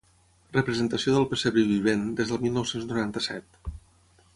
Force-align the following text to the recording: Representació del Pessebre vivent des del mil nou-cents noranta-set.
Representació 0.55 1.13
del 1.17 1.27
Pessebre 1.35 1.67
vivent 1.75 2.03
des 2.21 2.33
del 2.33 2.43
mil 2.47 2.59
nou-cents 2.59 2.89
noranta-set. 2.95 3.63